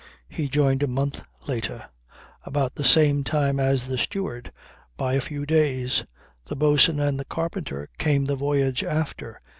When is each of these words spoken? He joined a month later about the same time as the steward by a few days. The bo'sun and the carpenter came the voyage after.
He 0.27 0.49
joined 0.49 0.81
a 0.81 0.87
month 0.87 1.21
later 1.47 1.85
about 2.43 2.73
the 2.73 2.83
same 2.83 3.23
time 3.23 3.59
as 3.59 3.85
the 3.85 3.99
steward 3.99 4.51
by 4.97 5.13
a 5.13 5.19
few 5.21 5.45
days. 5.45 6.05
The 6.47 6.55
bo'sun 6.55 6.99
and 6.99 7.19
the 7.19 7.25
carpenter 7.25 7.87
came 7.99 8.25
the 8.25 8.35
voyage 8.35 8.83
after. 8.83 9.39